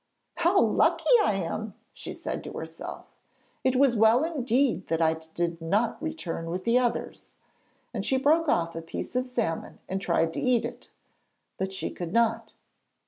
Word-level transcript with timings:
'How 0.37 0.59
lucky 0.59 1.11
I 1.23 1.35
am!' 1.35 1.75
she 1.93 2.11
said 2.11 2.43
to 2.45 2.53
herself; 2.53 3.05
'it 3.63 3.75
was 3.75 3.95
well 3.95 4.23
indeed 4.23 4.87
that 4.87 4.99
I 4.99 5.17
did 5.35 5.61
not 5.61 6.01
return 6.01 6.49
with 6.49 6.63
the 6.63 6.79
others,' 6.79 7.35
and 7.93 8.03
she 8.03 8.17
broke 8.17 8.49
off 8.49 8.75
a 8.75 8.81
piece 8.81 9.15
of 9.15 9.27
salmon 9.27 9.77
and 9.87 10.01
tried 10.01 10.33
to 10.33 10.39
eat 10.39 10.65
it, 10.65 10.89
but 11.59 11.71
she 11.71 11.91
could 11.91 12.13
not. 12.13 12.53